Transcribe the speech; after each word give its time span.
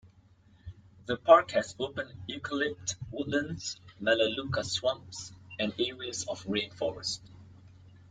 The 1.05 1.15
park 1.17 1.51
has 1.51 1.75
open 1.77 2.11
eucalypt 2.27 2.95
woodlands, 3.11 3.79
melaleuca 4.01 4.63
swamps 4.65 5.31
and 5.59 5.75
areas 5.79 6.25
of 6.27 6.43
rainforest. 6.45 7.19